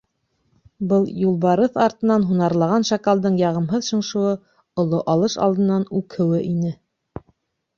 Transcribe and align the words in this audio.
Был 0.91 1.03
юлбарыҫ 1.23 1.75
артынан 1.83 2.25
һунарлаған 2.29 2.87
шакалдың 2.91 3.37
яғымһыҙ 3.41 3.85
шыңшыуы, 3.89 4.33
оло 4.85 5.03
алыш 5.15 5.37
алдынан 5.49 5.87
үкһеүе 6.01 6.41
ине. 6.49 6.75